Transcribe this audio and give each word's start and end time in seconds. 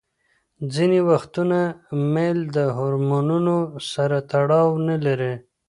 ځینې 0.73 0.99
وختونه 1.09 1.59
میل 2.13 2.39
د 2.55 2.57
هورمونونو 2.75 3.55
سره 3.91 4.17
تړاو 4.31 4.69
نلري. 4.87 5.33